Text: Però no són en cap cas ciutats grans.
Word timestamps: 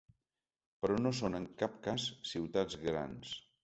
Però 0.85 0.95
no 1.03 1.13
són 1.19 1.41
en 1.43 1.47
cap 1.63 1.79
cas 1.87 2.11
ciutats 2.35 2.85
grans. 2.91 3.41